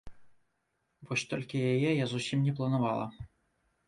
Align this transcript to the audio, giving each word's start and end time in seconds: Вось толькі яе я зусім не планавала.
Вось 1.09 1.23
толькі 1.33 1.57
яе 1.73 1.91
я 1.97 2.05
зусім 2.13 2.39
не 2.47 2.53
планавала. 2.61 3.05